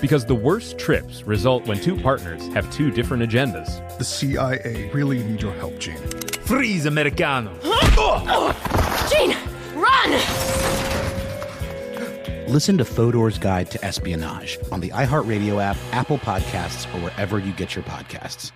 [0.00, 3.68] because the worst trips result when two partners have two different agendas.
[3.98, 5.96] The CIA really need your help, Gene.
[6.42, 7.58] Freeze, Americano!
[7.62, 8.54] Oh,
[9.10, 9.36] Gene,
[9.74, 10.10] run!
[12.48, 17.52] Listen to Fodor's Guide to Espionage on the iHeartRadio app, Apple Podcasts, or wherever you
[17.52, 18.52] get your podcasts.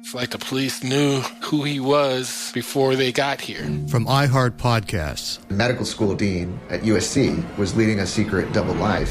[0.00, 3.62] It's like the police knew who he was before they got here.
[3.88, 9.10] From iHeart Podcasts, medical school dean at USC was leading a secret double life.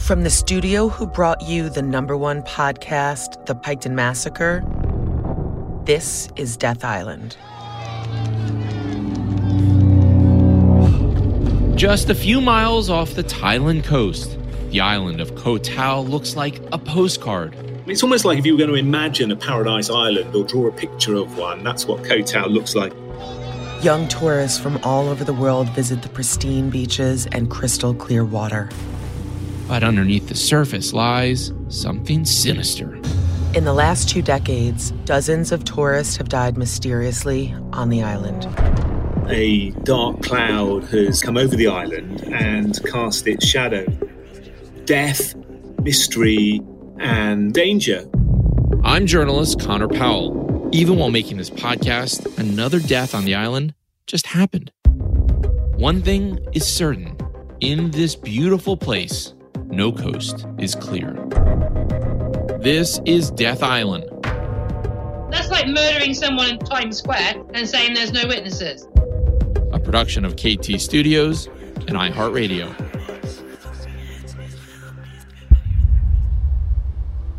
[0.00, 4.64] From the studio who brought you the number one podcast, The Piketon Massacre,
[5.84, 7.36] this is Death Island.
[11.76, 14.36] Just a few miles off the Thailand coast,
[14.70, 17.54] the island of Koh Tao looks like a postcard
[17.86, 20.72] it's almost like if you were going to imagine a paradise island or draw a
[20.72, 22.92] picture of one, that's what Koh Tao looks like.
[23.82, 28.68] Young tourists from all over the world visit the pristine beaches and crystal clear water.
[29.70, 32.96] But underneath the surface lies something sinister.
[33.54, 38.48] In the last two decades, dozens of tourists have died mysteriously on the island.
[39.28, 43.86] A dark cloud has come over the island and cast its shadow.
[44.86, 45.36] Death,
[45.84, 46.60] mystery,
[46.98, 48.10] and danger.
[48.82, 50.68] I'm journalist Connor Powell.
[50.72, 53.74] Even while making this podcast, another death on the island
[54.08, 54.72] just happened.
[55.76, 57.16] One thing is certain
[57.60, 59.32] in this beautiful place,
[59.70, 61.12] no coast is clear.
[62.60, 64.04] This is Death Island.
[65.32, 68.86] That's like murdering someone in Times Square and saying there's no witnesses.
[69.72, 71.46] A production of KT Studios
[71.86, 72.74] and iHeartRadio.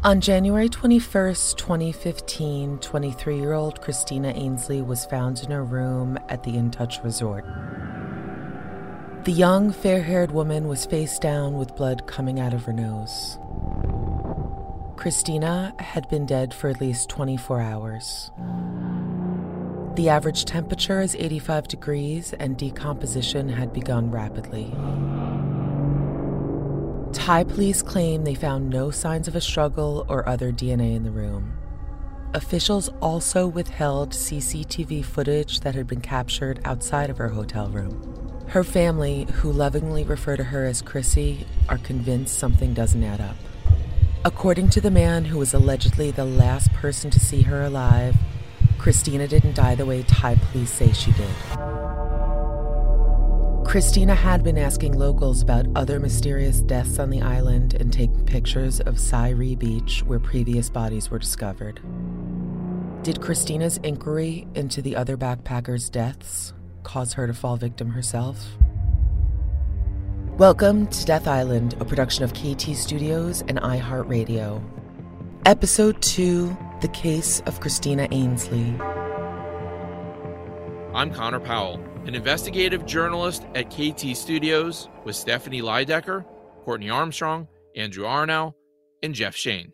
[0.04, 6.42] On January 21, 2015, 23 year old Christina Annesley was found in her room at
[6.44, 7.46] the In Touch Resort.
[9.24, 13.38] The young, fair haired woman was face down with blood coming out of her nose.
[14.96, 18.32] Christina had been dead for at least 24 hours.
[19.96, 24.74] The average temperature is 85 degrees, and decomposition had begun rapidly.
[27.14, 31.12] Thai police claim they found no signs of a struggle or other DNA in the
[31.12, 31.54] room.
[32.34, 38.21] Officials also withheld CCTV footage that had been captured outside of her hotel room.
[38.52, 43.38] Her family, who lovingly refer to her as Chrissy, are convinced something doesn't add up.
[44.26, 48.14] According to the man who was allegedly the last person to see her alive,
[48.78, 51.34] Christina didn't die the way Thai police say she did.
[53.66, 58.82] Christina had been asking locals about other mysterious deaths on the island and taking pictures
[58.82, 61.80] of Sairee Beach where previous bodies were discovered.
[63.02, 66.52] Did Christina's inquiry into the other backpackers' deaths
[66.84, 68.46] cause her to fall victim herself?
[70.38, 74.64] Welcome to Death Island, a production of KT Studios and iHeartRadio.
[75.46, 78.76] Episode 2 The Case of Christina Annesley.
[80.94, 86.26] I'm Connor Powell an investigative journalist at KT Studios with Stephanie Lydecker,
[86.64, 88.56] Courtney Armstrong, Andrew Arnow,
[89.04, 89.72] and Jeff Shane.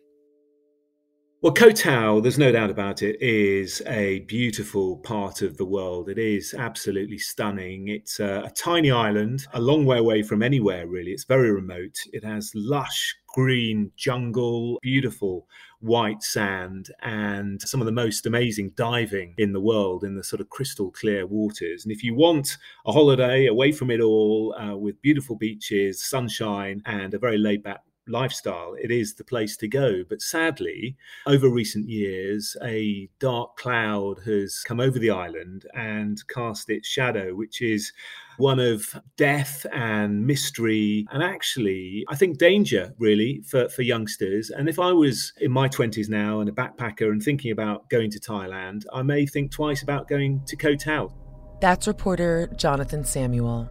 [1.40, 6.08] Well, Koh there's no doubt about it, is a beautiful part of the world.
[6.08, 7.86] It is absolutely stunning.
[7.86, 11.12] It's a, a, tiny island, a long way away from anywhere, really.
[11.12, 11.96] It's very remote.
[12.12, 15.46] It has lush green jungle, beautiful
[15.78, 20.40] white sand, and some of the most amazing diving in the world in the sort
[20.40, 21.84] of crystal clear waters.
[21.84, 26.82] And if you want a holiday away from it all uh, with beautiful beaches, sunshine,
[26.84, 30.04] and a very laid back lifestyle, it is the place to go.
[30.08, 30.96] But sadly,
[31.26, 37.34] over recent years, a dark cloud has come over the island and cast its shadow,
[37.34, 37.92] which is
[38.38, 44.50] one of death and mystery and actually i think danger really for, for youngsters.
[44.50, 48.10] And if i was in my 20s now and a backpacker and thinking about going
[48.12, 51.12] to thailand i may think twice about going to koh tao.
[51.60, 53.68] That's reporter jonathan samuel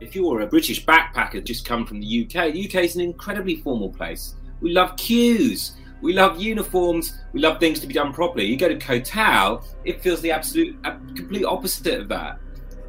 [0.00, 3.56] if you're a British backpacker just come from the UK, the UK is an incredibly
[3.56, 4.34] formal place.
[4.60, 5.72] We love queues.
[6.00, 7.18] We love uniforms.
[7.32, 8.44] We love things to be done properly.
[8.44, 12.38] You go to Koh Tao, it feels the absolute, uh, complete opposite of that.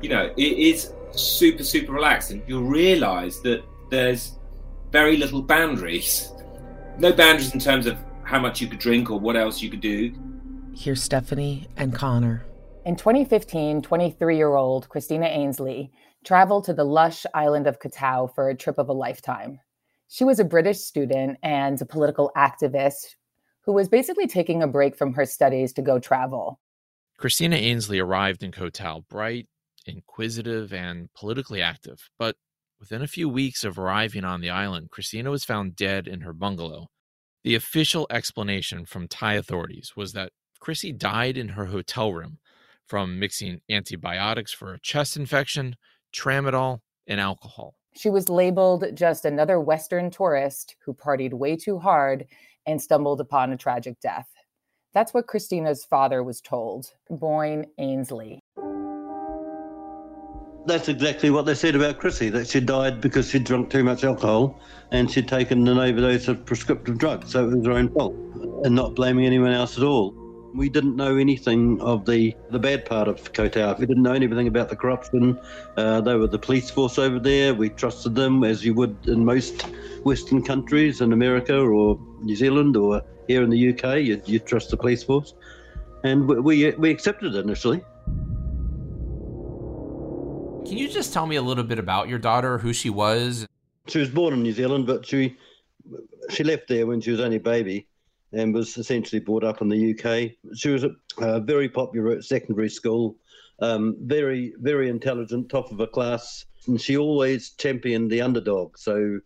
[0.01, 4.37] You know, it is super, super relaxed, and you'll realise that there's
[4.91, 6.31] very little boundaries.
[6.97, 9.81] No boundaries in terms of how much you could drink or what else you could
[9.81, 10.13] do.
[10.75, 12.45] Here's Stephanie and Connor.
[12.85, 15.91] In 2015, 23 year old Christina Annesley
[16.25, 19.59] traveled to the lush island of Koh Tao for a trip of a lifetime.
[20.07, 23.15] She was a British student and a political activist
[23.61, 26.59] who was basically taking a break from her studies to go travel.
[27.17, 29.47] Christina Annesley arrived in Koh Tao bright,
[29.85, 32.09] inquisitive, and politically active.
[32.19, 32.35] But
[32.79, 36.33] within a few weeks of arriving on the island, Christina was found dead in her
[36.33, 36.87] bungalow.
[37.43, 42.39] The official explanation from Thai authorities was that Chrissy died in her hotel room
[42.87, 45.75] from mixing antibiotics for a chest infection
[46.15, 47.75] tramadol, and alcohol.
[47.95, 52.25] She was labeled just another Western tourist who partied way too hard
[52.65, 54.27] and stumbled upon a tragic death.
[54.93, 58.39] That's what Christina's father was told, Boyne Annesley.
[60.65, 64.03] That's exactly what they said about Chrissy, that she died because she'd drunk too much
[64.03, 64.59] alcohol
[64.91, 68.15] and she'd taken an overdose of prescriptive drugs, so it was her own fault,
[68.63, 70.24] and not blaming anyone else at all
[70.55, 73.75] we didn't know anything of the, the bad part of Koh Tao.
[73.77, 75.37] We didn't know anything about the corruption.
[75.75, 77.53] Uh, they were the police force over there.
[77.53, 79.63] We trusted them as you would in most
[80.03, 83.99] Western countries, in America or New Zealand or here in the UK.
[83.99, 85.33] You, you trust the police force.
[86.03, 87.81] And we, we accepted it initially.
[90.65, 93.45] Can you just tell me a little bit about your daughter, who she was?
[93.87, 95.35] She was born in New Zealand, but she
[96.31, 97.87] she left there when she was only a baby
[98.33, 100.31] and was essentially brought up in the UK.
[100.55, 103.15] She was a, very popular at secondary school,
[103.59, 108.77] um, very, very intelligent, top of her class, and she always championed the underdog.
[108.77, 109.19] So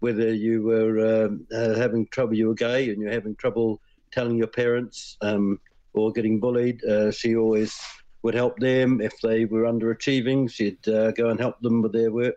[0.00, 3.80] whether you were um, uh, having trouble, you were gay, and you're having trouble
[4.12, 5.58] telling your parents um,
[5.94, 7.78] or getting bullied, uh, she always
[8.22, 9.00] would help them.
[9.00, 12.36] If they were underachieving, she'd uh, go and help them with their work.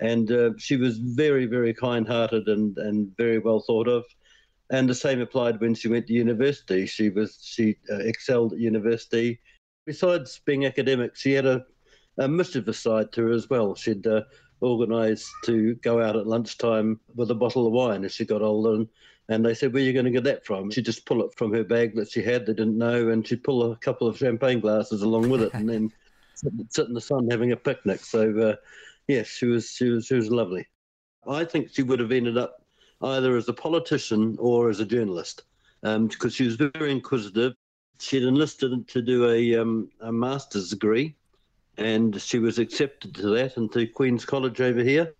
[0.00, 4.04] And uh, she was very, very kind hearted and, and very well thought of
[4.70, 6.86] and the same applied when she went to university.
[6.86, 9.40] She was she uh, excelled at university.
[9.86, 11.64] Besides being academic, she had a,
[12.18, 13.74] a mischievous side to her as well.
[13.74, 14.22] She'd uh,
[14.60, 18.74] organise to go out at lunchtime with a bottle of wine as she got older,
[18.74, 18.88] and,
[19.28, 21.32] and they said, "Where are you going to get that from?" She'd just pull it
[21.36, 22.44] from her bag that she had.
[22.44, 25.68] They didn't know, and she'd pull a couple of champagne glasses along with it, and
[25.68, 25.90] then
[26.34, 28.00] sit, sit in the sun having a picnic.
[28.00, 28.56] So, uh,
[29.06, 30.66] yes, she was she was she was lovely.
[31.26, 32.67] I think she would have ended up
[33.02, 35.42] either as a politician or as a journalist,
[35.82, 37.54] um, because she was very inquisitive.
[38.00, 41.16] She'd enlisted to do a, um, a master's degree,
[41.76, 45.14] and she was accepted to that and to Queen's College over here.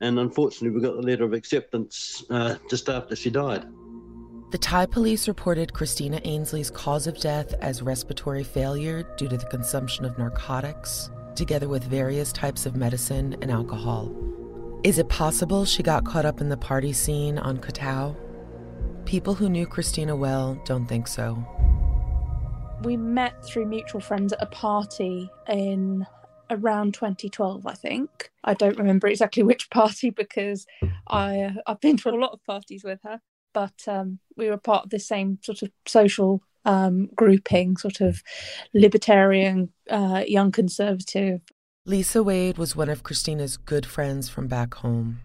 [0.00, 3.64] And unfortunately, we got the letter of acceptance uh, just after she died.
[4.50, 9.46] The Thai police reported Christina Annesley's cause of death as respiratory failure due to the
[9.46, 14.14] consumption of narcotics, together with various types of medicine and alcohol.
[14.84, 18.16] Is it possible she got caught up in the party scene on Koh Tao?
[19.04, 21.46] People who knew Christina well don't think so.
[22.82, 26.04] We met through mutual friends at a party in
[26.50, 28.32] around 2012, I think.
[28.42, 30.66] I don't remember exactly which party because
[31.06, 33.20] I I've been to a lot of parties with her,
[33.54, 38.20] but um, we were part of the same sort of social um, grouping, sort of
[38.74, 41.40] libertarian, uh, young conservative
[41.84, 45.20] Lisa Wade was one of Christina's good friends from back home.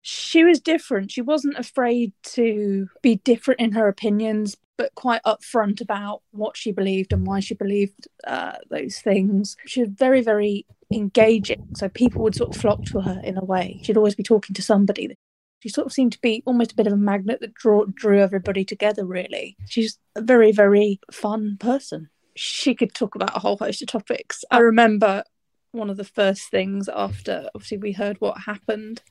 [0.00, 1.10] She was different.
[1.10, 6.70] She wasn't afraid to be different in her opinions, but quite upfront about what she
[6.70, 9.56] believed and why she believed uh, those things.
[9.66, 11.66] She was very, very engaging.
[11.74, 13.80] So people would sort of flock to her in a way.
[13.82, 15.16] She'd always be talking to somebody.
[15.60, 18.20] She sort of seemed to be almost a bit of a magnet that drew, drew
[18.20, 19.56] everybody together, really.
[19.66, 22.08] She's a very, very fun person.
[22.36, 24.44] She could talk about a whole host of topics.
[24.52, 25.24] I remember
[25.72, 29.02] one of the first things after, obviously, we heard what happened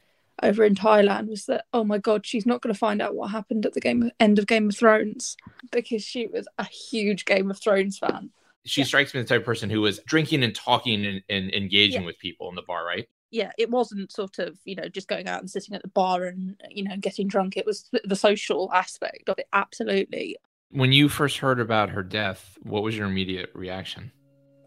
[0.43, 3.31] over in Thailand was that oh my god she's not going to find out what
[3.31, 5.35] happened at the game end of Game of Thrones
[5.71, 8.31] because she was a huge Game of Thrones fan.
[8.65, 8.87] She yeah.
[8.87, 12.01] strikes me as the type of person who was drinking and talking and, and engaging
[12.01, 12.07] yeah.
[12.07, 13.07] with people in the bar, right?
[13.31, 16.25] Yeah, it wasn't sort of you know just going out and sitting at the bar
[16.25, 17.57] and you know getting drunk.
[17.57, 19.47] It was the social aspect of it.
[19.53, 20.37] Absolutely.
[20.69, 24.11] When you first heard about her death, what was your immediate reaction?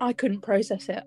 [0.01, 1.05] I couldn't process it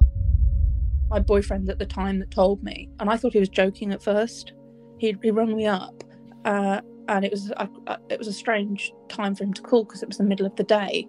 [1.09, 4.03] my boyfriend at the time that told me, and I thought he was joking at
[4.03, 4.53] first.
[4.97, 6.03] He he rung me up,
[6.45, 7.67] uh, and it was I,
[8.09, 10.55] it was a strange time for him to call because it was the middle of
[10.55, 11.07] the day,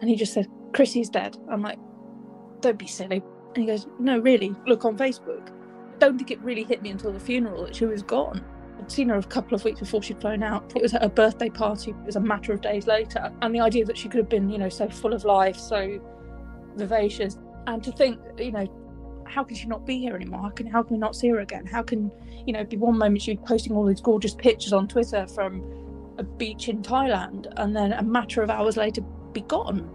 [0.00, 1.78] and he just said, "Chrissy's dead." I'm like,
[2.60, 3.22] "Don't be silly."
[3.54, 4.54] And he goes, "No, really.
[4.66, 5.50] Look on Facebook."
[5.98, 8.44] Don't think it really hit me until the funeral that she was gone.
[8.78, 10.72] I'd seen her a couple of weeks before she'd flown out.
[10.74, 11.92] It was at a birthday party.
[11.92, 14.48] It was a matter of days later, and the idea that she could have been,
[14.48, 16.00] you know, so full of life, so
[16.76, 17.38] vivacious,
[17.68, 18.66] and to think, you know,
[19.32, 20.42] how can she not be here anymore?
[20.42, 21.66] How can how can we not see her again?
[21.66, 22.10] How can
[22.46, 25.62] you know be one moment she'd posting all these gorgeous pictures on Twitter from
[26.18, 29.90] a beach in Thailand, and then a matter of hours later be gone.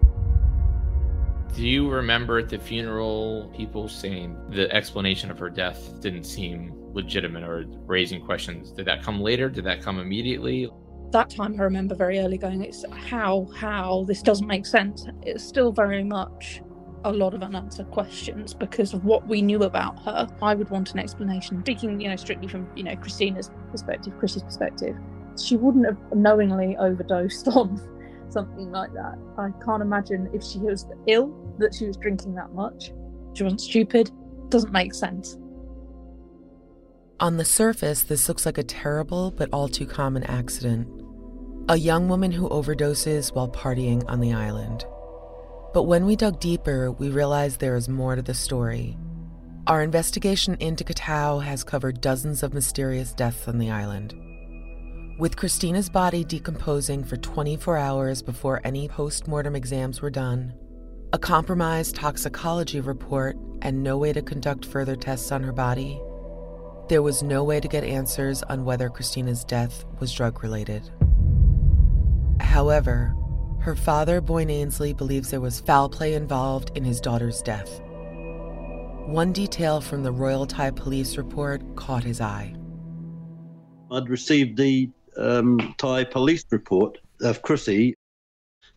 [1.56, 6.74] Do you remember at the funeral people saying the explanation of her death didn't seem
[6.94, 8.72] legitimate or raising questions?
[8.72, 9.50] Did that come later?
[9.50, 10.70] Did that come immediately?
[11.12, 15.08] That time I remember very early going, it's how, how, this doesn't make sense.
[15.24, 16.62] It's still very much
[17.08, 20.28] a lot of unanswered questions because of what we knew about her.
[20.42, 21.62] I would want an explanation.
[21.62, 24.96] Speaking, you know, strictly from you know Christina's perspective, Chris's perspective,
[25.42, 27.82] she wouldn't have knowingly overdosed on
[28.30, 29.18] something like that.
[29.38, 32.92] I can't imagine if she was ill that she was drinking that much.
[33.34, 34.12] She wasn't stupid.
[34.50, 35.38] Doesn't make sense.
[37.20, 40.88] On the surface, this looks like a terrible but all too common accident.
[41.70, 44.86] A young woman who overdoses while partying on the island.
[45.74, 48.98] But when we dug deeper, we realized there is more to the story.
[49.68, 54.16] Our investigation into Koh Tao has covered dozens of mysterious deaths on the island.
[55.20, 60.54] With Christina's body decomposing for 24 hours before any post mortem exams were done,
[61.12, 66.00] a compromised toxicology report, and no way to conduct further tests on her body,
[66.88, 70.90] there was no way to get answers on whether Christina's death was drug related.
[72.40, 73.14] However,
[73.68, 77.82] her father, Boyne Annesley, believes there was foul play involved in his daughter's death.
[79.08, 82.56] One detail from the Royal Thai police report caught his eye.
[83.92, 87.94] I'd received the um, Thai police report of Chrissy,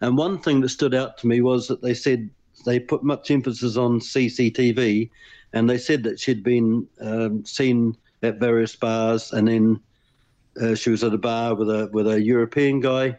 [0.00, 2.28] and one thing that stood out to me was that they said
[2.66, 5.08] they put much emphasis on CCTV,
[5.52, 9.80] and they said that she'd been um, seen at various bars, and then
[10.60, 13.16] uh, she was at a bar with a with a European guy,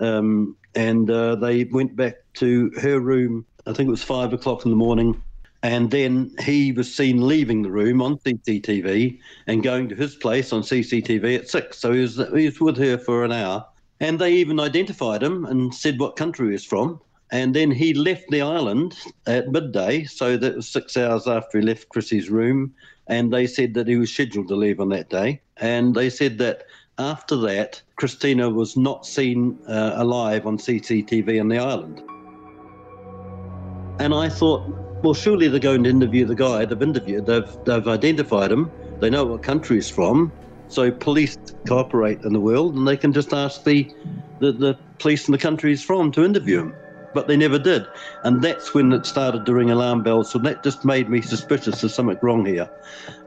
[0.00, 3.46] um, and uh, they went back to her room.
[3.66, 5.20] I think it was five o'clock in the morning.
[5.62, 10.52] And then he was seen leaving the room on CCTV and going to his place
[10.52, 11.78] on CCTV at six.
[11.78, 13.66] So he was, he was with her for an hour.
[14.00, 17.00] And they even identified him and said what country he was from.
[17.30, 18.96] And then he left the island
[19.26, 20.04] at midday.
[20.04, 22.74] So that was six hours after he left Chrissy's room.
[23.06, 25.42] And they said that he was scheduled to leave on that day.
[25.58, 26.64] And they said that
[27.00, 32.02] after that, Christina was not seen uh, alive on CCTV on the island.
[34.00, 34.62] And I thought,
[35.02, 37.26] well, surely they're going to interview the guy they've interviewed.
[37.26, 38.70] They've, they've identified him.
[39.00, 40.30] They know what country he's from.
[40.68, 43.90] So police cooperate in the world and they can just ask the,
[44.38, 46.74] the, the police in the country he's from to interview him.
[47.12, 47.86] But they never did.
[48.24, 50.30] And that's when it started to ring alarm bells.
[50.30, 52.70] So that just made me suspicious there's something wrong here.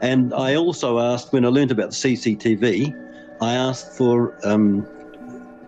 [0.02, 3.13] And I also asked, when I learned about the CCTV,
[3.44, 4.88] I asked for um,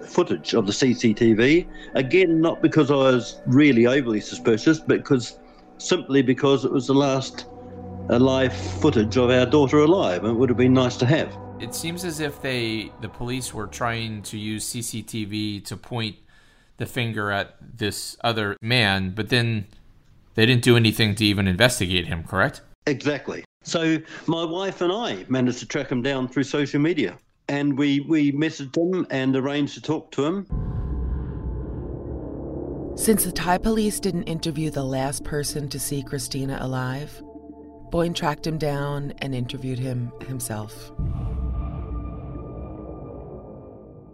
[0.07, 1.67] footage of the CCTV.
[1.93, 5.39] Again, not because I was really overly suspicious, but because
[5.77, 7.47] simply because it was the last
[8.09, 11.35] uh, live footage of our daughter alive, and it would have been nice to have.
[11.59, 16.15] It seems as if they, the police, were trying to use CCTV to point
[16.77, 19.65] the finger at this other man, but then
[20.35, 22.23] they didn't do anything to even investigate him.
[22.23, 22.61] Correct?
[22.87, 23.43] Exactly.
[23.63, 28.01] So my wife and I managed to track him down through social media and we
[28.01, 30.47] we messaged him and arranged to talk to him.
[32.97, 37.21] Since the Thai police didn't interview the last person to see Christina alive,
[37.91, 40.91] Boyne tracked him down and interviewed him himself.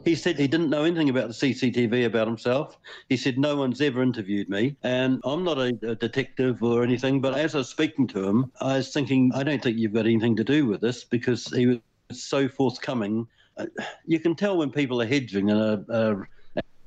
[0.03, 2.77] He said he didn't know anything about the CCTV about himself.
[3.07, 4.75] He said, No one's ever interviewed me.
[4.81, 8.51] And I'm not a, a, detective or anything, but as I was speaking to him,
[8.59, 11.67] I was thinking, I don't think you've got anything to do with this because he
[11.67, 11.77] was
[12.11, 13.27] so forthcoming.
[13.57, 13.65] Uh,
[14.05, 16.15] you can tell when people are hedging and uh, uh,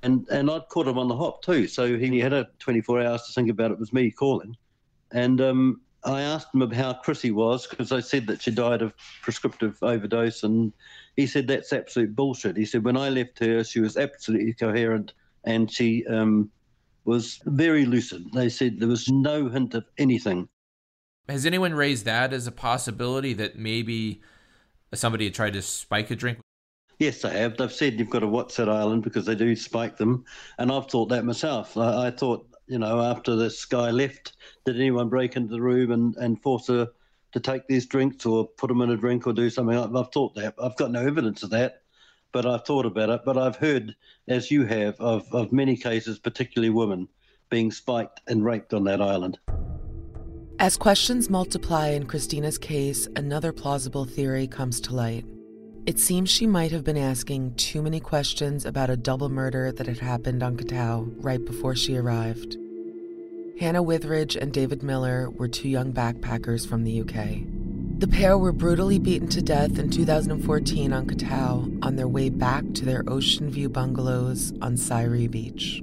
[0.03, 1.67] and and I'd caught him on the hop too.
[1.67, 3.75] So he had a 24 hours to think about it.
[3.75, 4.57] it was me calling,
[5.13, 8.83] and um, I asked him about how Chrissy was because I said that she died
[8.83, 10.73] of prescriptive overdose, and
[11.17, 12.57] he said that's absolute bullshit.
[12.57, 15.15] He said when I left her, she was absolutely coherent
[15.45, 16.51] and she um,
[17.05, 18.33] was very lucid.
[18.33, 20.49] They said there was no hint of anything.
[21.29, 24.21] Has anyone raised that as a possibility that maybe
[24.99, 26.39] somebody had tried to spike a drink?
[26.99, 27.57] Yes, they have.
[27.57, 30.25] They've said you've got to watch that island because they do spike them,
[30.59, 31.77] and I've thought that myself.
[31.77, 34.35] I, I thought, you know, after this guy left,
[34.65, 36.89] did anyone break into the room and, and force her
[37.33, 39.77] to take these drinks or put them in a drink or do something?
[39.77, 40.55] I've thought that.
[40.63, 41.83] I've got no evidence of that,
[42.33, 43.23] but I've thought about it.
[43.25, 43.97] But I've heard,
[44.29, 47.09] as you have, of, of many cases, particularly women,
[47.51, 49.39] being spiked and raped on that island.
[50.65, 55.27] As questions multiply in Christina's case, another plausible theory comes to light.
[55.85, 59.87] It seems she might have been asking too many questions about a double murder that
[59.87, 62.57] had happened on Koh right before she arrived.
[63.61, 67.45] Hannah Witheridge and David Miller were two young backpackers from the UK.
[67.99, 72.65] The pair were brutally beaten to death in 2014 on Koh on their way back
[72.73, 75.83] to their ocean view bungalows on Sairee Beach.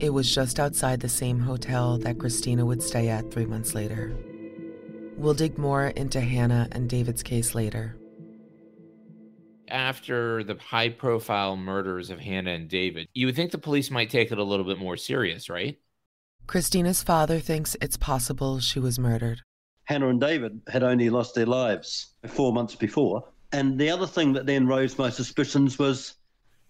[0.00, 4.16] It was just outside the same hotel that Christina would stay at three months later.
[5.16, 7.96] We'll dig more into Hannah and David's case later.
[9.66, 14.08] After the high profile murders of Hannah and David, you would think the police might
[14.08, 15.78] take it a little bit more serious, right?
[16.46, 19.42] Christina's father thinks it's possible she was murdered.
[19.84, 23.24] Hannah and David had only lost their lives four months before.
[23.52, 26.14] And the other thing that then rose my suspicions was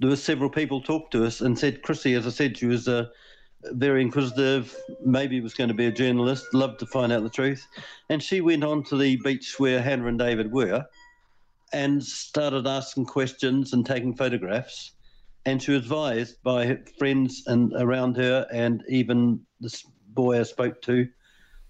[0.00, 2.86] there were several people talked to us and said, Chrissy, as I said, she was
[2.88, 3.06] uh,
[3.72, 7.66] very inquisitive, maybe was going to be a journalist, loved to find out the truth.
[8.08, 10.86] And she went on to the beach where Hannah and David were
[11.72, 14.92] and started asking questions and taking photographs.
[15.44, 20.80] And she was advised by friends and around her and even this boy I spoke
[20.82, 21.08] to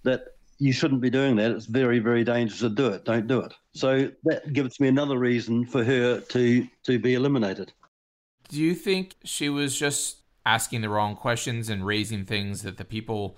[0.03, 0.23] that
[0.59, 1.51] you shouldn't be doing that.
[1.51, 3.05] It's very, very dangerous to do it.
[3.05, 3.53] Don't do it.
[3.73, 7.71] So that gives me another reason for her to to be eliminated.
[8.49, 12.83] Do you think she was just asking the wrong questions and raising things that the
[12.83, 13.37] people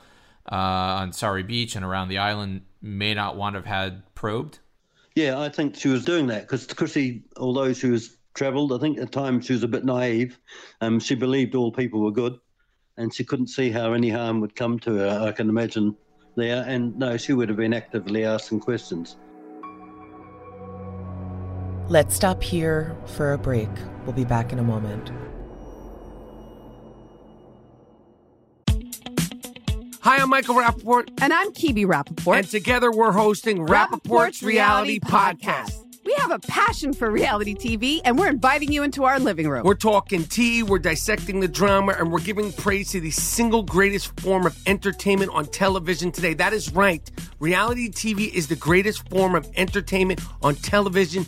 [0.49, 4.59] uh, on Sairee Beach and around the island may not want to have had probed?
[5.13, 8.97] Yeah, I think she was doing that because Chrissy, although she was travelled, I think
[8.99, 10.39] at times she was a bit naive.
[10.79, 12.39] Um, she believed all people were good,
[12.95, 15.27] and she couldn't see how any harm would come to her.
[15.27, 15.97] I can imagine
[16.37, 19.17] there, and no, she would have been actively asking questions.
[21.89, 23.69] Let's stop here for a break.
[24.05, 25.11] We'll be back in a moment.
[30.01, 31.09] Hi, I'm Michael Rapaport.
[31.21, 32.37] And I'm Kibi Rapaport.
[32.37, 35.41] And together we're hosting Rapaport's, Rapaport's Reality, Reality Podcast.
[35.41, 35.81] Podcast.
[36.03, 39.63] We have a passion for reality TV, and we're inviting you into our living room.
[39.63, 44.19] We're talking tea, we're dissecting the drama, and we're giving praise to the single greatest
[44.19, 46.33] form of entertainment on television today.
[46.33, 47.09] That is right.
[47.39, 51.27] Reality TV is the greatest form of entertainment on television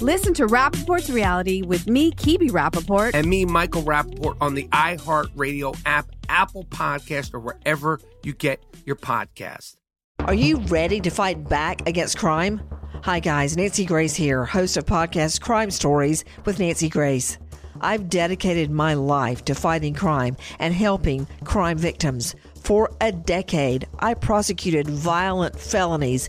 [0.00, 3.10] Listen to Rapaport's reality with me, Kibi Rapaport.
[3.14, 8.94] And me, Michael Rapaport, on the iHeartRadio app, Apple Podcast, or wherever you get your
[8.94, 9.74] podcast.
[10.20, 12.60] Are you ready to fight back against crime?
[13.02, 13.56] Hi, guys.
[13.56, 17.36] Nancy Grace here, host of podcast Crime Stories with Nancy Grace.
[17.80, 22.36] I've dedicated my life to fighting crime and helping crime victims.
[22.62, 26.28] For a decade, I prosecuted violent felonies,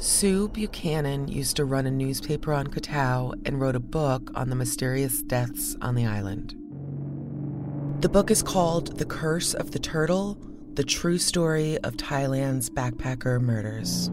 [0.00, 4.56] Sue Buchanan used to run a newspaper on Koh and wrote a book on the
[4.56, 6.54] mysterious deaths on the island.
[8.00, 10.38] The book is called The Curse of the Turtle
[10.72, 14.10] The True Story of Thailand's Backpacker Murders.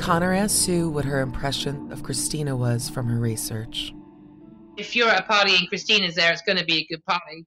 [0.00, 3.92] Connor asked Sue what her impression of Christina was from her research.
[4.76, 7.44] If you're at a party and Christina's there, it's going to be a good party.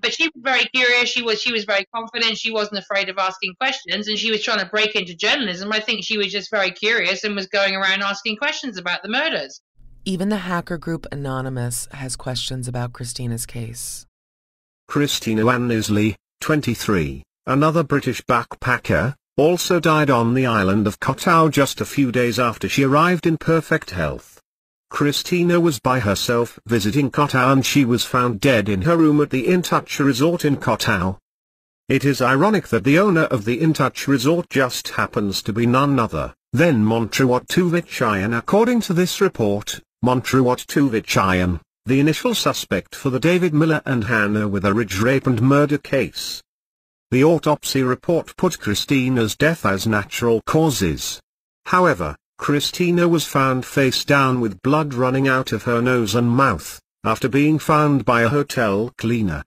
[0.00, 1.08] But she was very curious.
[1.08, 2.38] She was she was very confident.
[2.38, 5.72] She wasn't afraid of asking questions, and she was trying to break into journalism.
[5.72, 9.08] I think she was just very curious and was going around asking questions about the
[9.08, 9.60] murders.
[10.04, 14.06] Even the hacker group Anonymous has questions about Christina's case.
[14.88, 21.80] Christina Annesley, 23, another British backpacker, also died on the island of Koh Tao just
[21.80, 24.31] a few days after she arrived in perfect health.
[24.92, 29.22] Christina was by herself visiting Koh Tao and she was found dead in her room
[29.22, 31.18] at the InTouch Resort in Koh Tao.
[31.88, 35.98] It is ironic that the owner of the InTouch Resort just happens to be none
[35.98, 43.18] other than Montriwat Tuwichian according to this report, Montriwat Tuwichian, the initial suspect for the
[43.18, 46.42] David Miller and Hannah Witheridge rape and murder case.
[47.10, 51.18] The autopsy report put Christina's death as natural causes.
[51.64, 56.80] However, Christina was found face down with blood running out of her nose and mouth,
[57.04, 59.44] after being found by a hotel cleaner.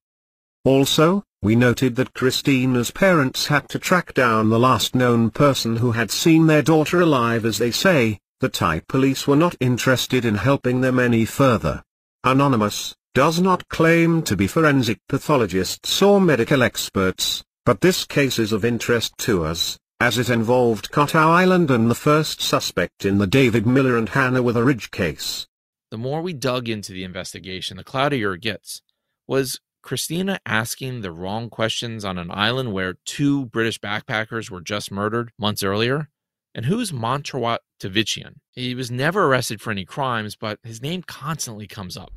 [0.63, 5.91] Also, we noted that Christina's parents had to track down the last known person who
[5.91, 10.35] had seen their daughter alive as they say, the Thai police were not interested in
[10.35, 11.83] helping them any further.
[12.23, 18.51] Anonymous, does not claim to be forensic pathologists or medical experts, but this case is
[18.51, 23.17] of interest to us, as it involved Koh Tao Island and the first suspect in
[23.17, 25.47] the David Miller and Hannah Witheridge case.
[25.89, 28.81] The more we dug into the investigation, the cloudier it gets.
[29.27, 34.91] Was Christina asking the wrong questions on an island where two British backpackers were just
[34.91, 36.09] murdered months earlier?
[36.53, 38.35] And who's Montriwat Tuwichian?
[38.51, 42.11] He was never arrested for any crimes, but his name constantly comes up.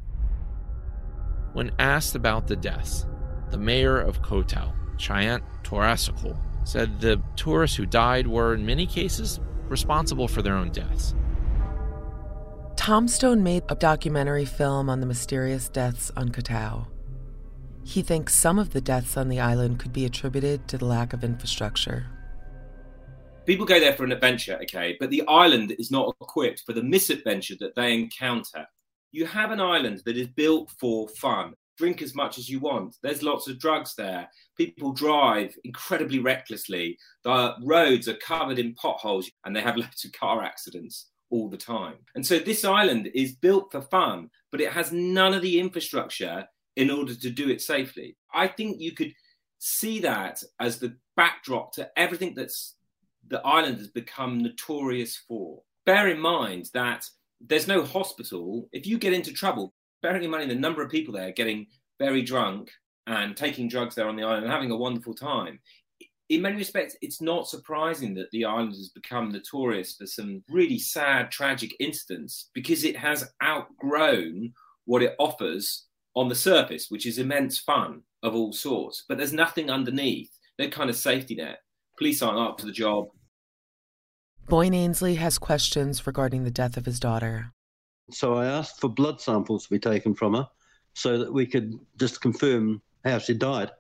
[1.52, 3.06] When asked about the deaths,
[3.50, 6.38] the mayor of Koh Tao, Chayant Torasikul,
[6.68, 11.14] said the tourists who died were, in many cases, responsible for their own deaths.
[12.76, 16.86] Tom Stone made a documentary film on the mysterious deaths on Koh Tao.
[17.84, 21.14] He thinks some of the deaths on the island could be attributed to the lack
[21.14, 22.06] of infrastructure.
[23.46, 26.82] People go there for an adventure, okay, but the island is not equipped for the
[26.82, 28.66] misadventure that they encounter.
[29.10, 32.96] You have an island that is built for fun drink as much as you want.
[33.02, 34.28] There's lots of drugs there.
[34.56, 36.98] People drive incredibly recklessly.
[37.24, 41.56] The roads are covered in potholes and they have loads of car accidents all the
[41.56, 41.96] time.
[42.14, 46.46] And so this island is built for fun, but it has none of the infrastructure
[46.76, 48.16] in order to do it safely.
[48.32, 49.12] I think you could
[49.58, 52.76] see that as the backdrop to everything that's
[53.26, 55.60] the island has become notorious for.
[55.84, 57.04] Bear in mind that
[57.40, 58.68] there's no hospital.
[58.72, 61.66] If you get into trouble, bearing in mind the number of people there getting
[61.98, 62.70] very drunk
[63.06, 65.58] and taking drugs there on the island and having a wonderful time.
[66.28, 70.78] In many respects, it's not surprising that the island has become notorious for some really
[70.78, 74.52] sad, tragic incidents because it has outgrown
[74.84, 79.32] what it offers on the surface, which is immense fun of all sorts, but there's
[79.32, 80.30] nothing underneath.
[80.58, 81.58] No kind of safety net.
[81.96, 83.08] Police aren't up to the job.
[84.48, 87.52] Boyne Annesley has questions regarding the death of his daughter.
[88.10, 90.48] So I asked for blood samples to be taken from her
[90.94, 93.70] so that we could just confirm how she died.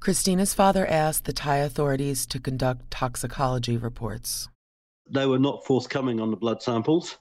[0.00, 4.48] Christina's father asked the Thai authorities to conduct toxicology reports.
[5.08, 7.18] They were not forthcoming on the blood samples.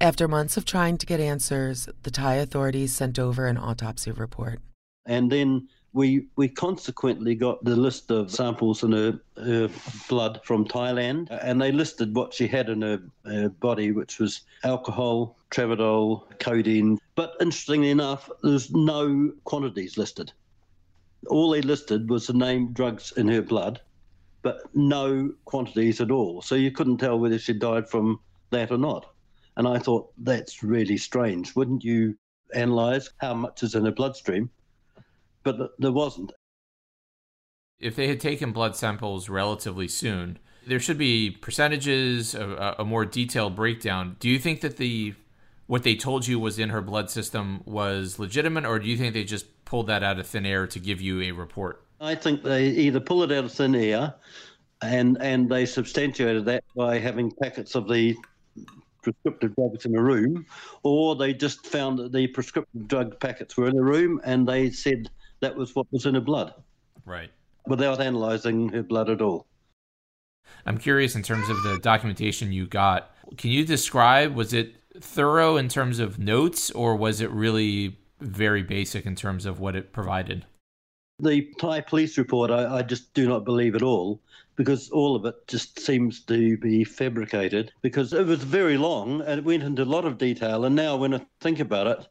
[0.00, 4.60] After months of trying to get answers, the Thai authorities sent over an autopsy report.
[5.06, 9.70] And then we we consequently got the list of samples in her, her
[10.10, 14.18] blood from Thailand, uh, and they listed what she had in her, her body, which
[14.20, 16.98] was alcohol, tramadol, codeine.
[17.14, 20.30] But interestingly enough, there's no quantities listed.
[21.28, 23.80] All they listed was the name drugs in her blood,
[24.42, 26.42] but no quantities at all.
[26.42, 29.06] So you couldn't tell whether she died from that or not.
[29.56, 31.56] And I thought that's really strange.
[31.56, 32.18] Wouldn't you
[32.54, 34.50] analyze how much is in her bloodstream?
[35.46, 36.32] But there wasn't.
[37.78, 43.04] If they had taken blood samples relatively soon, there should be percentages, a, a, more
[43.04, 44.16] detailed breakdown.
[44.18, 45.14] Do you think that the
[45.68, 49.14] what they told you was in her blood system was legitimate, or do you think
[49.14, 51.84] they just pulled that out of thin air to give you a report?
[52.00, 54.14] I think they either pull it out of thin air,
[54.82, 58.16] and and they substantiated that by having packets of the
[59.02, 60.44] prescriptive drugs in a room,
[60.82, 64.70] or they just found that the prescriptive drug packets were in a room, and they
[64.70, 65.08] said
[65.40, 66.54] that was what was in her blood.
[67.04, 67.30] Right.
[67.66, 69.46] Without analyzing her blood at all.
[70.64, 73.10] I'm curious in terms of the documentation you got.
[73.36, 78.62] Can you describe, was it thorough in terms of notes or was it really very
[78.62, 80.44] basic in terms of what it provided?
[81.18, 84.20] The Thai police report, I, I, just do not believe at all
[84.54, 89.38] because all of it just seems to be fabricated because it was very long and
[89.38, 90.64] it went into a lot of detail.
[90.64, 92.08] And now, when I think about it,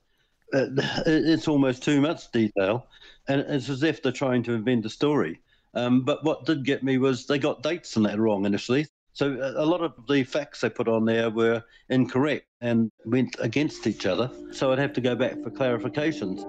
[0.53, 2.87] uh, it's almost too much detail
[3.27, 5.41] and it's as if they're trying to invent a story.
[5.73, 8.87] Um, but what did get me was they got dates in that wrong initially.
[9.13, 13.87] So a lot of the facts they put on there were incorrect and went against
[13.87, 14.29] each other.
[14.51, 16.43] So I'd have to go back for clarifications.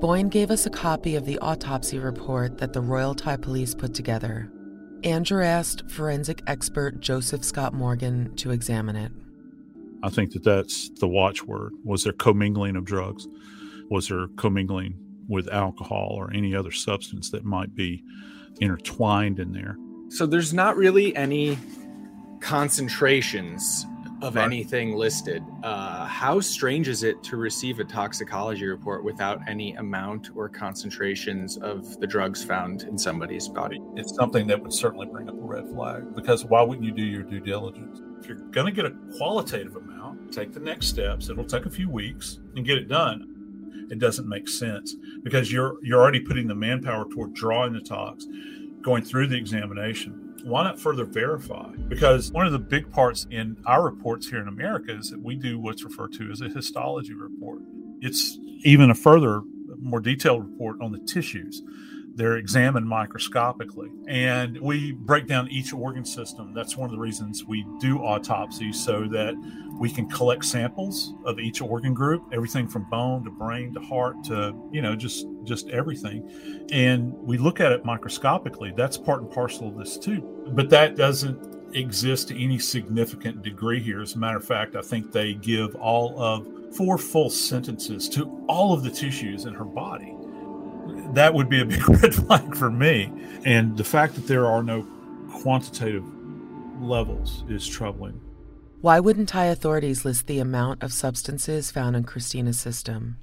[0.00, 3.94] Boyne gave us a copy of the autopsy report that the Royal Thai Police put
[3.94, 4.50] together.
[5.02, 9.12] Andrew asked forensic expert Joseph Scott Morgan to examine it.
[10.02, 11.72] I think that that's the watchword.
[11.84, 13.26] Was there commingling of drugs?
[13.90, 18.04] Was there commingling with alcohol or any other substance that might be
[18.60, 19.76] intertwined in there.
[20.08, 21.58] So there's not really any
[22.40, 23.86] concentrations
[24.22, 24.44] of right.
[24.44, 25.42] anything listed.
[25.62, 31.56] Uh, how strange is it to receive a toxicology report without any amount or concentrations
[31.58, 33.80] of the drugs found in somebody's body?
[33.96, 37.04] It's something that would certainly bring up a red flag because why wouldn't you do
[37.04, 38.00] your due diligence?
[38.20, 41.28] If you're going to get a qualitative amount, take the next steps.
[41.28, 43.33] It'll take a few weeks and get it done
[43.90, 48.26] it doesn't make sense because you're you're already putting the manpower toward drawing the tox,
[48.82, 50.34] going through the examination.
[50.44, 51.70] Why not further verify?
[51.88, 55.36] Because one of the big parts in our reports here in America is that we
[55.36, 57.60] do what's referred to as a histology report.
[58.00, 59.42] It's even a further,
[59.78, 61.62] more detailed report on the tissues.
[62.16, 63.90] They're examined microscopically.
[64.06, 66.54] And we break down each organ system.
[66.54, 69.34] That's one of the reasons we do autopsies so that
[69.80, 74.22] we can collect samples of each organ group, everything from bone to brain to heart
[74.24, 76.30] to, you know, just just everything.
[76.70, 78.72] And we look at it microscopically.
[78.76, 80.20] That's part and parcel of this too.
[80.52, 84.00] But that doesn't exist to any significant degree here.
[84.00, 86.46] As a matter of fact, I think they give all of
[86.76, 90.14] four full sentences to all of the tissues in her body
[91.14, 93.12] that would be a big red flag for me.
[93.44, 94.86] And the fact that there are no
[95.30, 96.04] quantitative
[96.80, 98.20] levels is troubling.
[98.80, 103.18] Why wouldn't Thai authorities list the amount of substances found in Christina's system?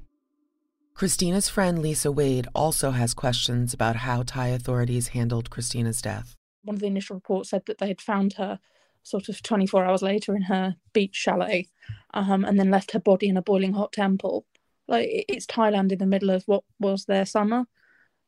[0.96, 6.36] Christina's friend Lisa Wade also has questions about how Thai authorities handled Christina's death.
[6.64, 8.60] One of the initial reports said that they had found her
[9.04, 11.68] sort of 24 hours later in her beach chalet
[12.14, 14.46] um, and then left her body in a boiling hot temple.
[14.88, 17.66] Like it's Thailand in the middle of what was their summer.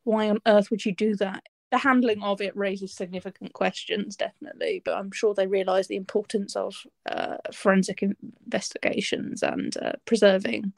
[0.04, 1.44] Why on earth would you do that?
[1.70, 6.54] The handling of it raises significant questions, definitely, but I'm sure they realise the importance
[6.54, 10.72] of uh, forensic investigations and uh, preserving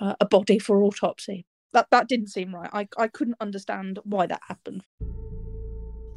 [0.00, 1.46] uh, a body for autopsy.
[1.72, 2.70] That that didn't seem right.
[2.72, 4.84] I I couldn't understand why that happened.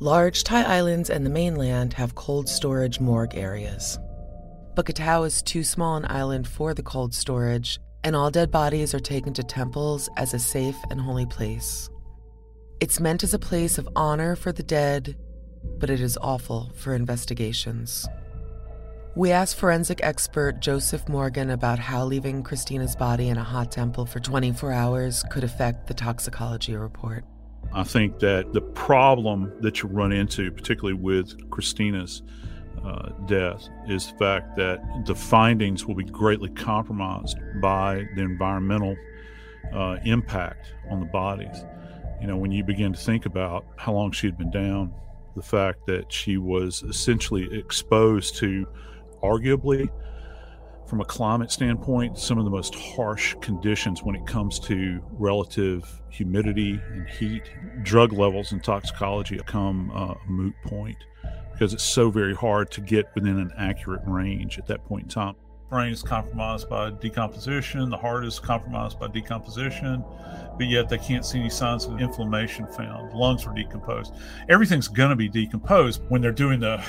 [0.01, 3.99] Large Thai islands and the mainland have cold storage morgue areas.
[4.73, 8.99] But is too small an island for the cold storage, and all dead bodies are
[8.99, 11.89] taken to temples as a safe and holy place.
[12.79, 15.17] It's meant as a place of honor for the dead,
[15.79, 18.07] but it is awful for investigations.
[19.15, 24.05] We asked forensic expert Joseph Morgan about how leaving Christina's body in a hot temple
[24.05, 27.25] for 24 hours could affect the toxicology report.
[27.73, 32.21] I think that the problem that you run into, particularly with Christina's
[32.83, 38.95] uh, death, is the fact that the findings will be greatly compromised by the environmental
[39.73, 41.65] uh, impact on the bodies.
[42.21, 44.93] You know, when you begin to think about how long she had been down,
[45.35, 48.67] the fact that she was essentially exposed to
[49.23, 49.89] arguably
[50.87, 56.01] from a climate standpoint, some of the most harsh conditions when it comes to relative
[56.09, 57.43] humidity and heat.
[57.83, 60.97] Drug levels and toxicology become uh, a moot point
[61.59, 65.09] because it's so very hard to get within an accurate range at that point in
[65.09, 65.35] time.
[65.69, 70.01] Brain is compromised by decomposition, the heart is compromised by decomposition,
[70.57, 73.11] but yet they can't see any signs of inflammation found.
[73.13, 74.13] lungs are decomposed.
[74.47, 76.81] Everything's going to be decomposed when they're doing the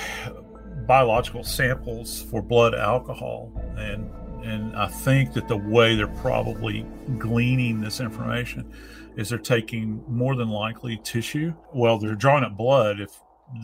[0.87, 4.09] biological samples for blood alcohol and
[4.43, 6.83] and I think that the way they're probably
[7.19, 8.73] gleaning this information
[9.15, 11.53] is they're taking more than likely tissue.
[11.75, 13.11] Well, they're drawing up blood if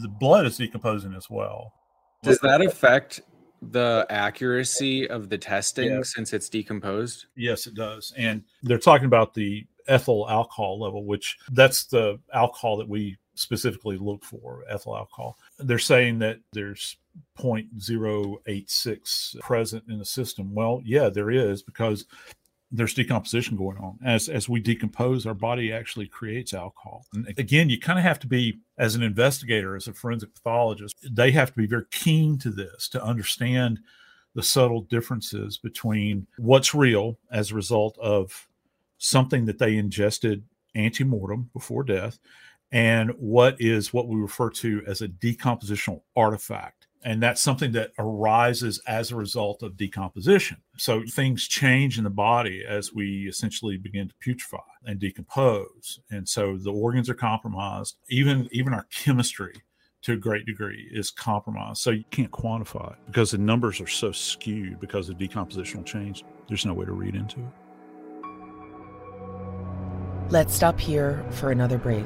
[0.01, 1.73] the blood is decomposing as well.
[2.23, 3.21] Does that affect
[3.61, 6.01] the accuracy of the testing yeah.
[6.03, 7.25] since it's decomposed?
[7.35, 8.13] Yes, it does.
[8.17, 13.97] And they're talking about the ethyl alcohol level, which that's the alcohol that we specifically
[13.97, 15.37] look for, ethyl alcohol.
[15.59, 16.97] They're saying that there's
[17.37, 20.53] 0.086 present in the system.
[20.53, 22.05] Well, yeah, there is because
[22.71, 23.97] there's decomposition going on.
[24.03, 27.05] As as we decompose, our body actually creates alcohol.
[27.13, 30.97] And again, you kind of have to be as an investigator, as a forensic pathologist,
[31.09, 33.79] they have to be very keen to this to understand
[34.35, 38.47] the subtle differences between what's real as a result of
[38.99, 40.43] something that they ingested
[40.75, 42.19] ante-mortem before death
[42.71, 47.91] and what is what we refer to as a decompositional artifact and that's something that
[47.99, 50.57] arises as a result of decomposition.
[50.77, 55.99] So things change in the body as we essentially begin to putrefy and decompose.
[56.09, 57.97] And so the organs are compromised.
[58.09, 59.53] Even even our chemistry
[60.03, 61.81] to a great degree is compromised.
[61.81, 66.23] So you can't quantify it because the numbers are so skewed because of decompositional change.
[66.47, 67.51] There's no way to read into it.
[70.29, 72.05] Let's stop here for another break.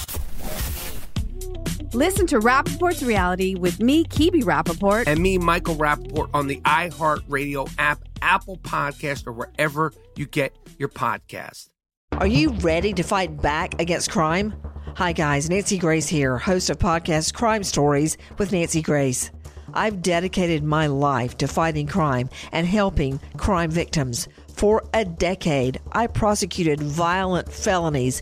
[1.93, 5.07] Listen to Rapaport's reality with me, Kibi Rapaport.
[5.07, 10.87] And me, Michael Rapaport, on the iHeartRadio app, Apple Podcast, or wherever you get your
[10.87, 11.67] podcast.
[12.13, 14.53] Are you ready to fight back against crime?
[14.95, 15.49] Hi, guys.
[15.49, 19.29] Nancy Grace here, host of podcast Crime Stories with Nancy Grace.
[19.73, 24.27] I've dedicated my life to fighting crime and helping crime victims.
[24.55, 28.21] For a decade, I prosecuted violent felonies,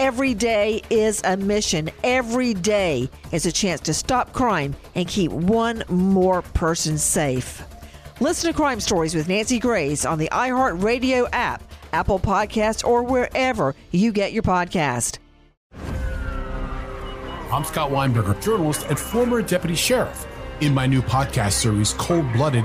[0.00, 1.90] Every day is a mission.
[2.02, 7.62] Every day is a chance to stop crime and keep one more person safe.
[8.18, 13.74] Listen to Crime Stories with Nancy Grace on the iHeartRadio app, Apple Podcasts, or wherever
[13.90, 15.18] you get your podcast.
[17.52, 20.26] I'm Scott Weinberger, journalist and former deputy sheriff.
[20.62, 22.64] In my new podcast series, Cold Blooded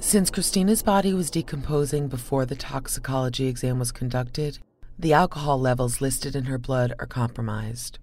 [0.00, 4.58] Since Christina's body was decomposing before the toxicology exam was conducted,
[4.98, 7.98] the alcohol levels listed in her blood are compromised.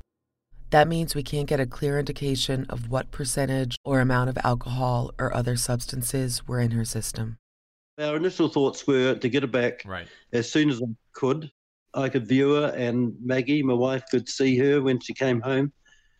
[0.72, 5.12] That means we can't get a clear indication of what percentage or amount of alcohol
[5.20, 7.38] or other substances were in her system.
[8.00, 10.08] Our initial thoughts were to get her back right.
[10.34, 11.52] as soon as I could.
[11.96, 15.72] I could view her, and Maggie, my wife, could see her when she came home.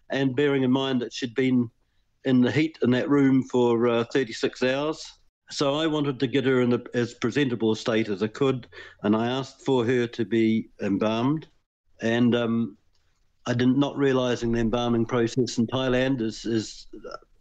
[0.10, 1.70] And bearing in mind that she'd been
[2.24, 5.06] in the heat in that room for uh, 36 hours,
[5.52, 8.68] so I wanted to get her in a, as presentable a state as I could,
[9.04, 11.48] and I asked for her to be embalmed.
[12.02, 12.78] And um,
[13.46, 16.88] I did not realizing the embalming process in Thailand is, is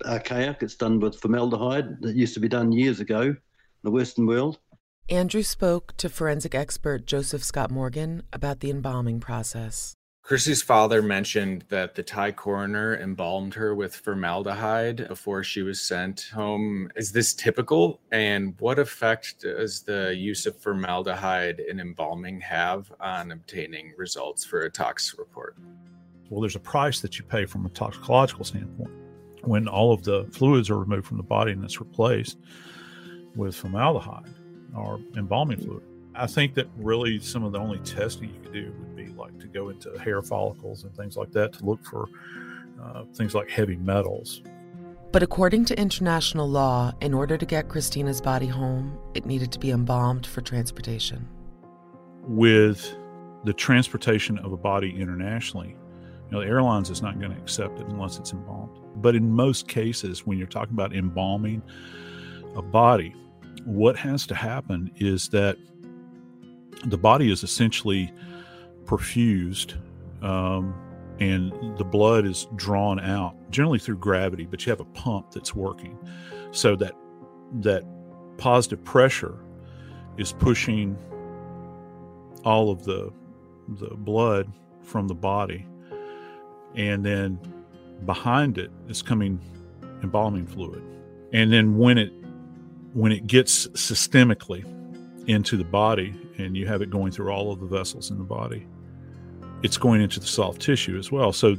[0.06, 0.58] archaic.
[0.62, 2.02] It's done with formaldehyde.
[2.02, 3.38] That used to be done years ago in
[3.82, 4.58] the Western world.
[5.10, 9.94] Andrew spoke to forensic expert Joseph Scott Morgan about the embalming process.
[10.22, 16.30] Chrissy's father mentioned that the Thai coroner embalmed her with formaldehyde before she was sent
[16.32, 16.90] home.
[16.96, 18.00] Is this typical?
[18.12, 24.62] And what effect does the use of formaldehyde in embalming have on obtaining results for
[24.62, 25.58] a tox report?
[26.30, 28.94] Well, there's a price that you pay from a toxicological standpoint.
[29.42, 32.38] When all of the fluids are removed from the body and it's replaced
[33.36, 34.34] with formaldehyde
[34.76, 35.82] or embalming fluid.
[36.14, 39.38] I think that really some of the only testing you could do would be like
[39.40, 42.08] to go into hair follicles and things like that to look for
[42.82, 44.42] uh, things like heavy metals.
[45.10, 49.58] But according to international law, in order to get Christina's body home, it needed to
[49.58, 51.28] be embalmed for transportation.
[52.22, 52.96] With
[53.44, 57.78] the transportation of a body internationally, you know, the airlines is not going to accept
[57.78, 58.76] it unless it's embalmed.
[58.96, 61.62] But in most cases, when you're talking about embalming
[62.56, 63.14] a body,
[63.64, 65.56] what has to happen is that
[66.84, 68.12] the body is essentially
[68.84, 69.74] perfused
[70.22, 70.74] um,
[71.20, 75.54] and the blood is drawn out generally through gravity but you have a pump that's
[75.54, 75.98] working.
[76.50, 76.94] So that
[77.60, 77.84] that
[78.36, 79.38] positive pressure
[80.16, 80.96] is pushing
[82.44, 83.12] all of the
[83.68, 84.52] the blood
[84.82, 85.66] from the body.
[86.74, 87.38] And then
[88.04, 89.40] behind it is coming
[90.02, 90.82] embalming fluid.
[91.32, 92.12] And then when it
[92.94, 94.64] when it gets systemically
[95.28, 98.24] into the body and you have it going through all of the vessels in the
[98.24, 98.66] body,
[99.62, 101.32] it's going into the soft tissue as well.
[101.32, 101.56] So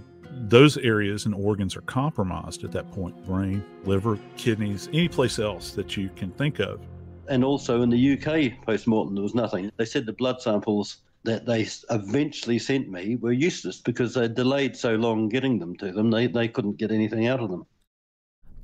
[0.47, 5.71] those areas and organs are compromised at that point brain, liver, kidneys, any place else
[5.71, 6.79] that you can think of.
[7.27, 9.71] And also in the UK post mortem, there was nothing.
[9.77, 14.77] They said the blood samples that they eventually sent me were useless because they delayed
[14.77, 17.65] so long getting them to them, they, they couldn't get anything out of them.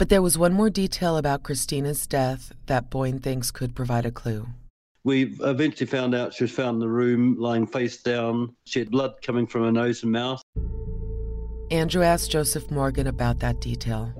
[0.01, 4.09] But there was one more detail about Christina's death that Boyne thinks could provide a
[4.09, 4.47] clue.
[5.03, 8.55] We eventually found out she was found in the room, lying face down.
[8.65, 10.41] She had blood coming from her nose and mouth.
[11.69, 14.11] Andrew asked Joseph Morgan about that detail.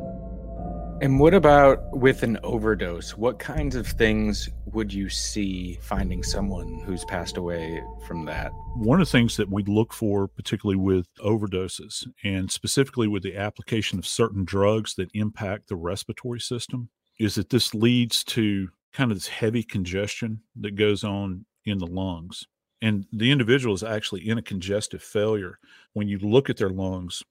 [1.02, 3.18] And what about with an overdose?
[3.18, 8.52] What kinds of things would you see finding someone who's passed away from that?
[8.76, 13.36] One of the things that we look for, particularly with overdoses, and specifically with the
[13.36, 19.10] application of certain drugs that impact the respiratory system, is that this leads to kind
[19.10, 22.45] of this heavy congestion that goes on in the lungs.
[22.80, 25.58] And the individual is actually in a congestive failure.
[25.93, 27.24] When you look at their lungs,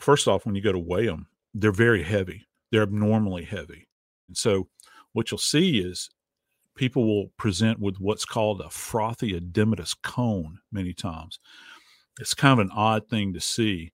[0.00, 3.86] first off, when you go to weigh them, they're very heavy, they're abnormally heavy.
[4.26, 4.66] And so,
[5.12, 6.10] what you'll see is
[6.74, 11.38] people will present with what's called a frothy edematous cone many times.
[12.20, 13.92] It's kind of an odd thing to see.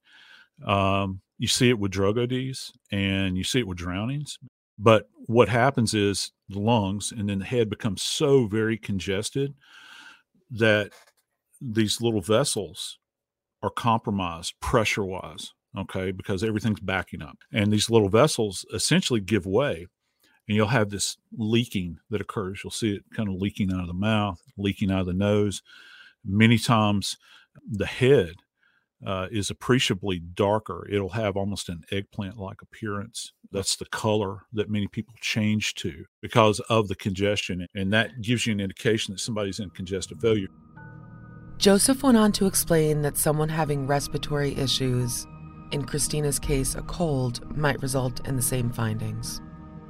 [0.64, 4.38] Um, you see it with drug ODs and you see it with drownings.
[4.78, 9.52] But what happens is the lungs and then the head becomes so very congested
[10.50, 10.92] that
[11.60, 12.98] these little vessels
[13.62, 17.38] are compromised pressure wise, okay, because everything's backing up.
[17.52, 19.86] And these little vessels essentially give way.
[20.48, 22.62] And you'll have this leaking that occurs.
[22.64, 25.62] You'll see it kind of leaking out of the mouth, leaking out of the nose.
[26.24, 27.16] Many times,
[27.66, 28.34] the head
[29.06, 30.86] uh, is appreciably darker.
[30.90, 33.32] It'll have almost an eggplant like appearance.
[33.50, 37.66] That's the color that many people change to because of the congestion.
[37.74, 40.48] And that gives you an indication that somebody's in congestive failure.
[41.58, 45.26] Joseph went on to explain that someone having respiratory issues,
[45.72, 49.40] in Christina's case, a cold, might result in the same findings.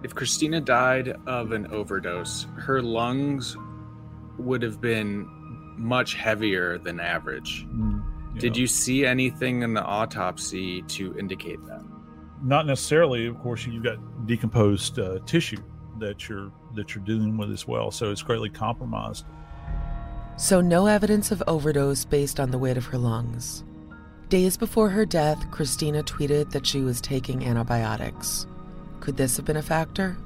[0.02, 3.56] If Christina died of an overdose, her lungs
[4.38, 5.26] would have been
[5.76, 7.66] much heavier than average.
[7.68, 8.02] Mm,
[8.38, 11.82] Did you see anything in the autopsy to indicate that?
[12.42, 13.26] Not necessarily.
[13.26, 15.62] Of course, you've got decomposed uh, tissue
[15.98, 19.26] that you're that you're dealing with as well, so it's greatly compromised.
[20.36, 23.64] So, no evidence of overdose based on the weight of her lungs.
[24.30, 28.46] Days before her death, Christina tweeted that she was taking antibiotics.
[29.00, 30.16] Could this have been a factor?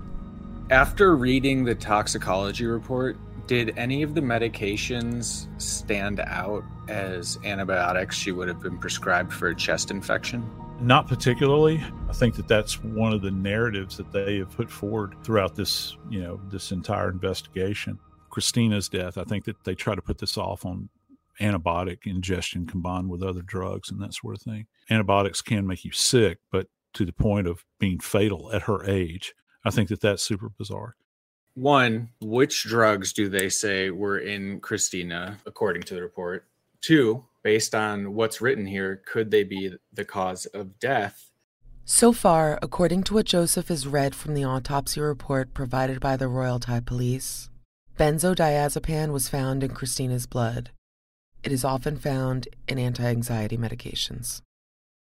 [0.69, 8.31] After reading the toxicology report, did any of the medications stand out as antibiotics she
[8.31, 10.45] would have been prescribed for a chest infection?
[10.81, 11.83] Not particularly.
[12.07, 15.97] I think that that's one of the narratives that they have put forward throughout this,
[16.11, 17.99] you know, this entire investigation.
[18.29, 20.91] Christina's death, I think that they try to put this off on
[21.41, 24.67] antibiotic ingestion combined with other drugs and that sort of thing.
[24.91, 29.35] Antibiotics can make you sick, but to the point of being fatal at her age,
[29.65, 30.97] I think that that's super bizarre.
[31.55, 36.47] One, which drugs do they say were in Christina, according to the report?
[36.81, 41.31] Two, based on what's written here, could they be the cause of death?
[41.85, 46.29] So far, according to what Joseph has read from the autopsy report provided by the
[46.29, 47.51] Royal Thai Police,
[47.99, 50.71] benzodiazepam was found in Christina's blood.
[51.45, 54.41] It is often found in anti anxiety medications.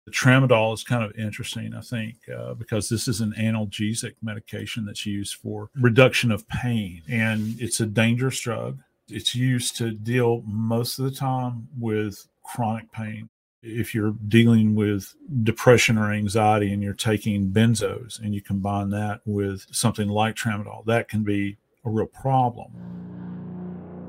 [0.06, 4.84] The tramadol is kind of interesting, I think, uh, because this is an analgesic medication
[4.84, 8.80] that's used for reduction of pain, and it's a dangerous drug.
[9.08, 13.30] It's used to deal most of the time with chronic pain.
[13.62, 19.22] If you're dealing with depression or anxiety and you're taking benzos and you combine that
[19.26, 22.74] with something like tramadol, that can be a real problem.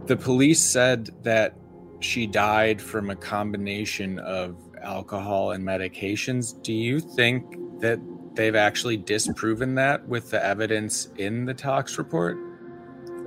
[0.06, 1.54] The police said that
[2.04, 6.62] she died from a combination of alcohol and medications.
[6.62, 7.98] Do you think that
[8.34, 12.36] they've actually disproven that with the evidence in the tox report?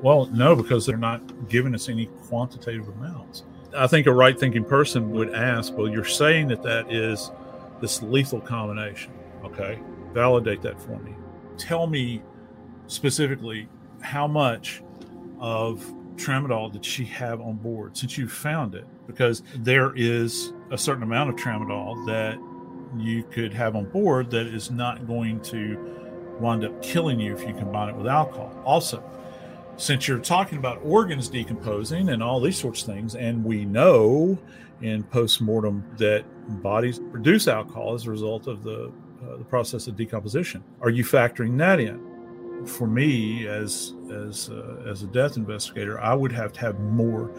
[0.04, 3.44] Well, no, because they're not giving us any quantitative amounts.
[3.76, 7.32] I think a right thinking person would ask, well, you're saying that that is
[7.82, 9.12] this lethal combination.
[9.44, 9.80] Okay.
[10.14, 11.16] Validate that for me.
[11.58, 12.22] Tell me
[12.86, 13.68] specifically
[14.02, 14.84] how much
[15.40, 18.86] of tramadol did she have on board since you found it?
[19.08, 22.38] Because there is a certain amount of tramadol that
[22.98, 25.78] you could have on board that is not going to
[26.40, 28.54] wind up killing you if you combine it with alcohol.
[28.66, 29.04] Also,
[29.78, 34.38] since you're talking about organs decomposing and all these sorts of things, and we know
[34.82, 36.24] in postmortem that
[36.62, 38.92] bodies produce alcohol as a result of the
[39.24, 42.07] uh, the process of decomposition, are you factoring that in?
[42.66, 47.32] For me, as as uh, as a death investigator, I would have to have more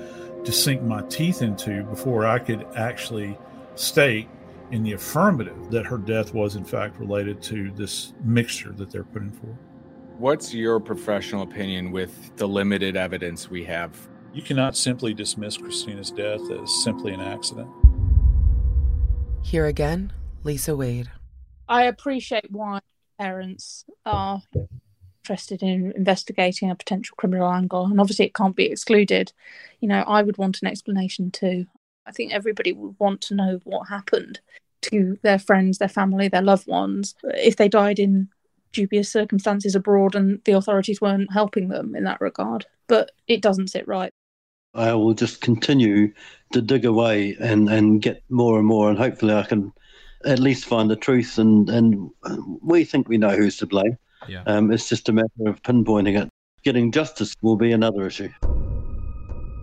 [0.44, 3.36] to sink my teeth into before I could actually
[3.74, 4.28] state
[4.70, 9.04] in the affirmative that her death was in fact related to this mixture that they're
[9.04, 9.58] putting forward.
[10.18, 13.96] What's your professional opinion with the limited evidence we have?
[14.32, 17.68] You cannot simply dismiss Christina's death as simply an accident.
[19.42, 20.12] Here again,
[20.44, 21.10] Lisa Wade.
[21.68, 22.80] I appreciate why
[23.18, 24.42] parents are
[25.28, 29.32] interested in investigating a potential criminal angle, and obviously it can't be excluded.
[29.80, 31.66] You know, I would want an explanation too.
[32.06, 34.40] I think everybody would want to know what happened
[34.82, 38.28] to their friends, their family, their loved ones, if they died in
[38.72, 42.64] dubious circumstances abroad and the authorities weren't helping them in that regard.
[42.86, 44.12] But it doesn't sit right.
[44.74, 46.12] I will just continue
[46.52, 49.72] to dig away and, and get more and more, and hopefully I can
[50.24, 51.38] at least find the truth.
[51.38, 52.10] And, and
[52.62, 53.98] we think we know who's to blame.
[54.26, 54.42] Yeah.
[54.46, 56.28] Um, it's just a matter of pinpointing it.
[56.64, 58.30] Getting justice will be another issue.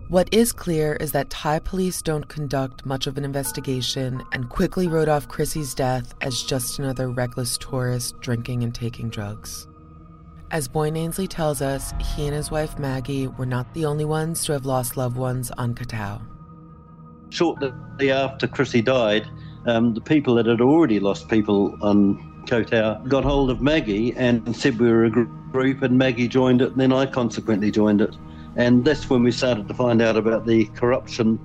[0.08, 4.86] What is clear is that Thai police don't conduct much of an investigation and quickly
[4.86, 9.66] wrote off Chrissy's death as just another reckless tourist drinking and taking drugs.
[10.52, 14.44] As Boyne Annesley tells us, he and his wife Maggie were not the only ones
[14.44, 16.22] to have lost loved ones on Koh Tao.
[17.30, 19.26] Shortly after Chrissy died,
[19.66, 24.14] um, the people that had already lost people on Koh Tao got hold of Maggie
[24.16, 28.00] and said we were a group, and Maggie joined it, and then I consequently joined
[28.00, 28.16] it.
[28.56, 31.38] And that's when we started to find out about the corruption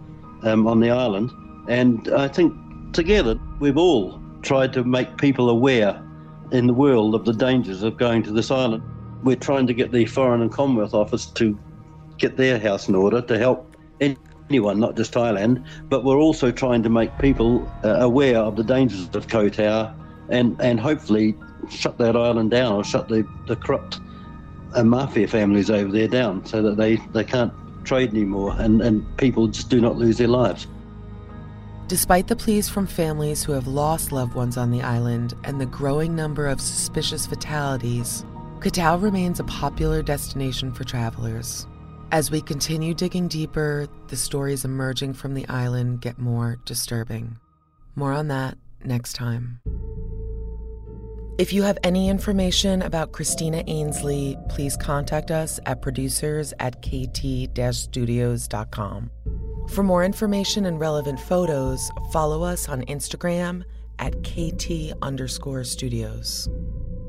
[0.44, 1.32] um, on the island.
[1.68, 2.54] And I think
[2.94, 6.02] together we've all tried to make people aware
[6.52, 8.84] in the world of the dangers of going to this island.
[9.24, 11.58] We're trying to get the Foreign and Commonwealth Office to
[12.18, 16.84] get their house in order to help anyone, not just Thailand, but we're also trying
[16.84, 19.96] to make people uh, aware of the dangers of Koh Tao
[20.32, 21.36] and, and hopefully
[21.70, 24.00] shut that island down or shut the, the corrupt
[24.74, 27.54] uh, mafia families over there down so that they, they can't
[27.84, 30.68] trade anymore and, and people just do not lose their lives.
[31.88, 35.66] Despite the pleas from families who have lost loved ones on the island and the
[35.66, 38.24] growing number of suspicious fatalities,
[38.62, 41.68] Koh remains a popular destination for travelers.
[42.14, 47.38] As we continue digging deeper, the stories emerging from the island get more disturbing.
[47.96, 49.60] More on that next time.
[51.42, 57.50] If you have any information about Christina Annesley, please contact us at producers at kt
[57.74, 59.10] studios.com.
[59.70, 63.64] For more information and relevant photos, follow us on Instagram
[63.98, 66.48] at kt underscore studios.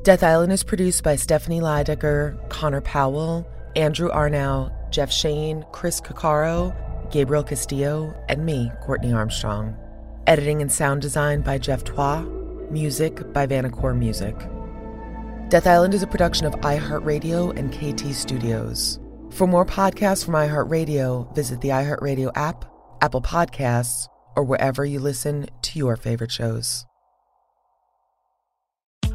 [0.03, 6.75] Death Island is produced by Stephanie Leidecker, Connor Powell, Andrew Arnow, Jeff Shane, Chris Caccaro,
[7.11, 9.77] Gabriel Castillo, and me, Courtney Armstrong.
[10.27, 12.42] Editing and sound design by Jeff Twa.
[12.73, 14.35] Music by Vanacore Music.
[15.51, 18.99] Death Island is a production of iHeartRadio and KT Studios.
[19.31, 22.65] For more podcasts from iHeartRadio, visit the iHeartRadio app,
[23.03, 26.87] Apple Podcasts, or wherever you listen to your favorite shows.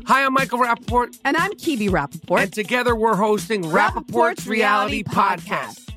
[0.05, 1.17] Hi, I'm Michael Rapaport.
[1.25, 2.43] And I'm Kibi Rapaport.
[2.43, 5.86] And together we're hosting Rapaport's, Reality Podcast.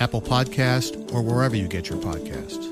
[0.00, 2.64] Apple Podcast, or wherever you get your podcasts.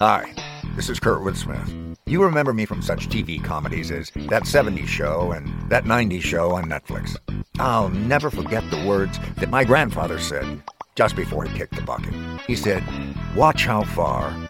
[0.00, 0.32] Hi,
[0.74, 1.96] this is Kurtwood Smith.
[2.06, 6.52] You remember me from such TV comedies as That 70s Show and That 90s Show
[6.52, 7.16] on Netflix.
[7.60, 10.62] I'll never forget the words that my grandfather said
[10.96, 12.14] just before he kicked the bucket.
[12.46, 12.82] He said,
[13.36, 14.49] Watch how far